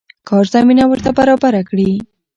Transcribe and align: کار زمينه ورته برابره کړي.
کار 0.29 0.45
زمينه 0.55 0.83
ورته 0.87 1.09
برابره 1.19 1.61
کړي. 1.69 1.91